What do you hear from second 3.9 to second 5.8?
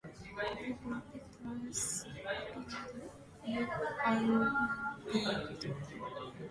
unveiled.